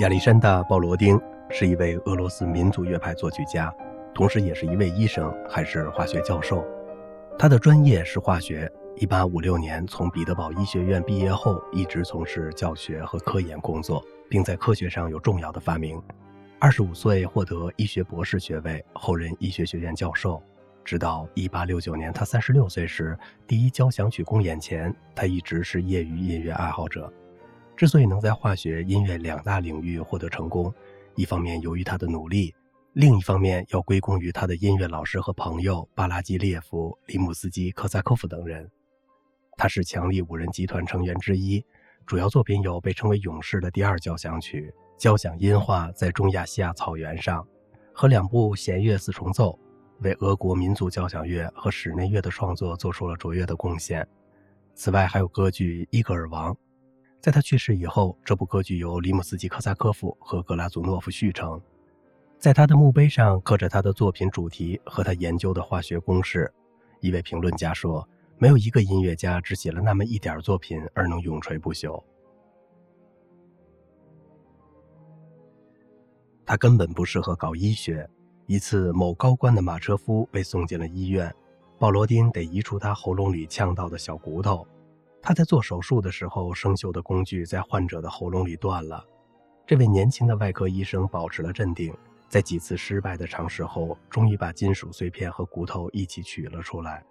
[0.00, 3.74] 亚历山大·鲍罗丁是一位俄罗斯民族乐派作曲家，
[4.14, 6.62] 同时也是一位医生，还是化学教授。
[7.38, 8.70] 他的专业是化学。
[8.98, 15.98] 1856年从彼得堡医学院毕业后，一直从事教学和科研工作，并在科学上有重要的发明。
[16.60, 20.42] 25岁获得医学博士学位，后任医学学院教授。
[20.84, 27.10] 直到1869年他36岁时，第一交响曲公演前，他一直是业余音乐爱好者。
[27.76, 30.72] 之所以能在化学、音乐两大领域获得成功，
[31.14, 32.54] 一方面由于他的努力，
[32.94, 38.66] 另一方面要归功于他的音乐老师和朋友巴拉基列夫、里姆斯基、科萨科夫等人。
[39.58, 41.62] 他是强力五人集团成员之一，
[42.06, 47.46] 主要作品有被称为“勇士”的第二交响曲、交响音画在中亚细亚草原上，
[47.92, 49.58] 和两部弦乐四重奏，
[50.00, 54.06] 为俄国民族交响乐和室内乐的创作做出了卓越的贡献。
[54.74, 56.54] 此外，还有歌剧《伊戈尔王》。
[57.26, 61.60] 在他去世以后，这部歌剧由里姆斯基科萨科夫和格拉祖诺夫续成。
[62.38, 66.48] 在他的墓碑上刻着他的作品主题和他研究的化学公式。
[67.00, 72.00] 一位评论家说：“没有一个音乐家只写了那么一点作品而能永垂不朽。”
[76.46, 78.08] 他根本不适合搞医学。
[78.46, 81.34] 一次，某高官的马车夫被送进了医院，
[81.76, 84.64] 鲍罗丁得移除他喉咙里呛到的小骨头。
[85.26, 89.04] 他在做手术的时候，生锈的工具在患者的喉咙里断了。
[89.66, 91.92] 这位年轻的外科医生保持了镇定，
[92.28, 97.04] 在几次失败的尝试后，终于把金属碎片和骨头一起取了出来。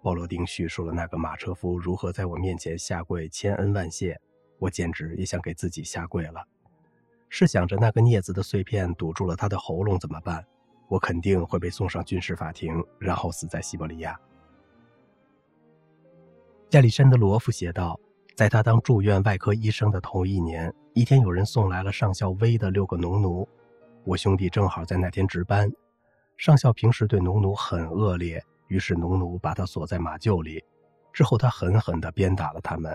[0.00, 4.18] 鲍罗丁叙述了那个马车夫如何在我面前下跪，千恩万谢。
[4.58, 6.42] 我简直也想给自己下跪了。
[7.28, 10.42] 试想着那个镊子的碎片堵住了他的喉咙怎么办？
[10.88, 14.18] 我肯定会被送上军事法庭，然后死在西伯利亚。
[16.72, 17.98] 亚历山德罗夫写道
[18.36, 23.48] ：“在他当住院外科医生的头一年，一天有人送来了上校威的六个农奴。
[24.04, 25.66] 我兄弟正好在那天值班。
[26.36, 30.62] 上校平时对农奴很恶劣，于是农奴把他锁在马厩里。
[31.10, 32.94] 之后他狠狠地鞭打了他们。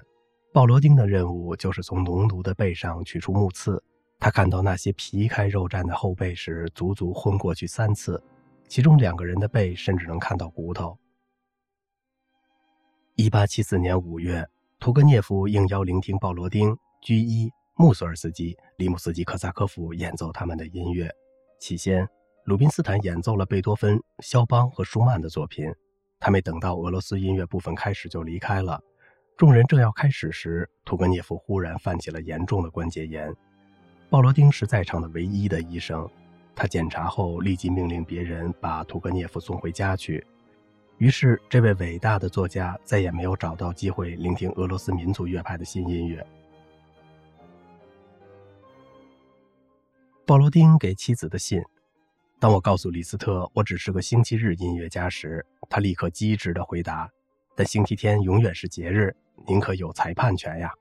[0.54, 3.84] 鲍罗丁的任务就是从农奴的背上取出木刺。
[4.20, 8.22] 他看到那些皮开肉绽的后背时，足足昏过去三次，
[8.68, 10.96] 其中两个人的背甚至能看到骨头。”
[13.16, 14.44] 一八七四年五月，
[14.80, 21.08] 屠格涅夫应邀聆听鲍罗丁、居伊、穆索尔斯基、里姆斯基科萨科夫演奏他们的音乐。
[21.60, 22.08] 起先，
[22.46, 25.72] 鲁宾斯坦演奏了贝多芬、肖邦和舒曼的作品。
[26.20, 28.82] 他没等到俄罗斯音乐部分开始就离开了。
[29.38, 33.32] 众人正要开始时，屠格涅夫忽然犯起了严重的关节炎。
[34.10, 36.10] 鲍罗丁是在场的唯一的医生，
[36.56, 40.26] 他检查后立即命令别人把屠格涅夫送回家去。
[41.04, 46.26] 于是，这位伟大的作家再也没有找到机会聆听俄罗斯民族乐派的新音乐。
[50.26, 51.62] 鲍罗丁给妻子的信。
[52.40, 57.12] 当我告诉李斯特我只是个星期日音乐家时，他立刻机智地回答
[57.54, 59.14] ：“但星期天永远是节日，
[59.46, 60.72] 您可有裁判权呀？”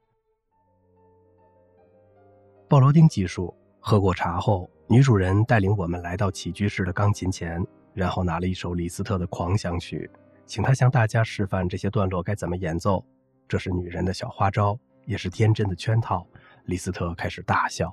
[2.70, 7.60] 鲍罗丁记述：喝过茶后，女主人带领我们来到起居室的钢琴前。
[7.94, 10.10] 然后拿了一首李斯特的狂想曲，
[10.46, 13.04] 请他向大家示范这些段落该怎么演奏。
[13.48, 16.26] 这是女人的小花招，也是天真的圈套。
[16.64, 17.92] 李斯特开始大笑。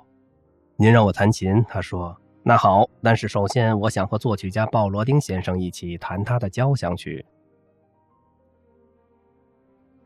[0.75, 2.15] 您让我弹琴，他说。
[2.41, 7.25] 那好，但是首先我想和作曲家鲍罗丁先生一起弹他的交响曲。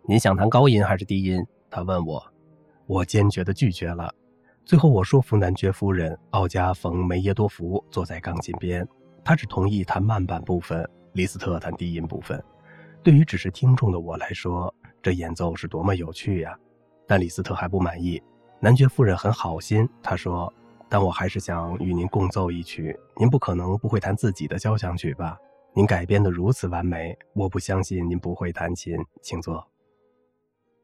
[0.05, 1.45] 您想弹高音还是低音？
[1.69, 2.33] 他问我。
[2.87, 4.13] 我坚决地拒绝了。
[4.65, 8.85] 最后我说服男爵夫人奥加冯梅耶多夫坐在钢琴边。
[9.23, 12.43] 他只同意弹慢板部分，李斯特弹低音部分。
[13.01, 16.57] 对于只是听众的我来说，这演奏是多么有趣呀！
[17.07, 18.21] 但李斯特还不满意。
[18.59, 20.51] 男爵夫人很好心，他说
[20.87, 22.97] ：“但我还是想与您共奏一曲。
[23.17, 25.37] 您不可能不会弹自己的交响曲吧？
[25.73, 28.97] 您改编得如此完美，我不相信您不会弹琴。
[29.21, 29.65] 请坐。”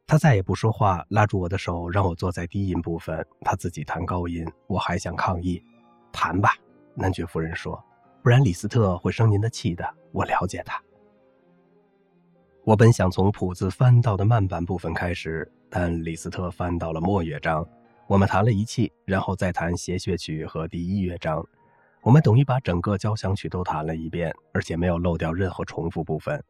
[0.05, 4.45] 他再也不说话，拉住我的手，让我坐在低音部分，他自己弹高音。
[4.67, 5.63] 我还想抗议
[6.11, 6.53] ：“弹吧。”
[6.95, 7.81] 男爵夫人说。
[8.21, 9.87] 不然李斯特会生您的气的。
[10.11, 10.81] 我了解他。
[12.63, 17.67] 我本想从谱子翻到的慢板部分开始，但李斯特翻到了末乐章。
[18.07, 21.45] 我们弹了一气，然后再弹协谑曲和第一乐章。
[22.01, 26.43] 我们等于把整个交响曲都弹了一遍，而且没有漏掉任何重复部分。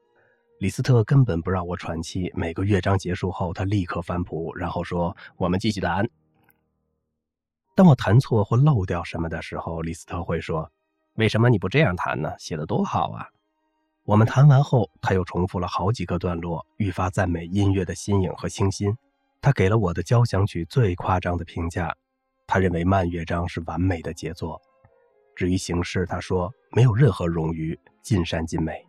[0.60, 2.32] 李斯特根本不让我喘气。
[2.36, 6.10] 每个乐章结束后，他立刻翻谱，然后说：“我们继续弹。”
[7.76, 10.72] 当我弹错或漏掉什么的时候，李斯特会说。
[11.16, 12.34] 为什么你不这样弹呢？
[12.40, 13.28] 写得多好啊！
[14.06, 18.96] 我们弹完后，他又重复了好几个段落，愈发赞美音乐的新颖和清新。
[19.42, 21.96] 他给了我的交响曲最夸张的评价。
[22.48, 24.60] 他认为慢乐章是完美的杰作。
[25.36, 28.86] 至于形式，他说没有任何冗余，尽善尽美。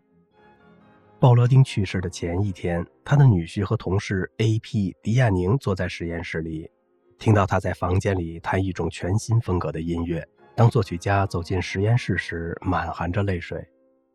[1.18, 4.96] 鲍罗丁去世的前一天，他的女婿和同事 A.P.
[5.02, 6.70] 迪亚宁坐在实验室里，
[7.18, 10.26] 听到他在房间里弹一种全新风格的音乐。
[10.60, 13.66] 当作曲家走进实验室时，满含着泪水。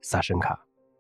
[0.02, 0.56] 萨申卡，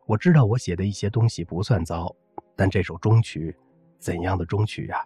[0.08, 2.12] 我知道我写的一些东西不算糟，
[2.56, 3.56] 但这首终曲，
[4.00, 5.06] 怎样的终曲呀？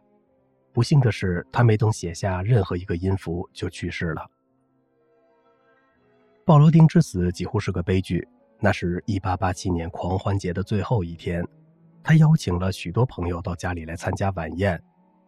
[0.71, 4.25] 不幸的是，他没等写下任何一个音符就去世了。
[6.45, 8.25] 鲍罗丁之死几乎是个悲剧。
[8.62, 11.45] 那是一八八七年狂欢节的最后一天，
[12.01, 14.81] 他邀请了许多朋友到家里来参加晚宴。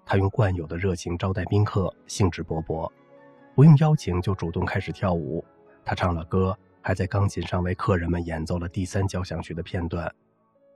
[0.05, 2.89] 他用惯有的热情招待宾客，兴致勃勃，
[3.55, 5.43] 不用邀请就主动开始跳舞。
[5.83, 10.13] 他唱了歌，还在钢琴上为客人们演奏了第三交响曲的片段。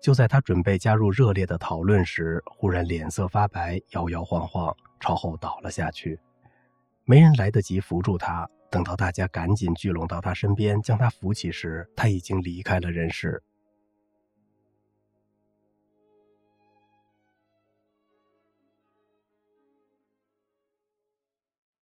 [0.01, 6.19] 就在他准备加入热烈的讨论时，忽然脸色发白，摇摇晃晃朝后倒了下去。
[7.05, 8.47] 没人来得及扶住他。
[8.69, 13.41] 等到大家赶紧聚拢到他身边，将他扶起时，他已经离开了人世。